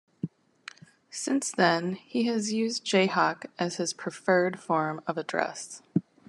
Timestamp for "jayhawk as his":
2.83-3.93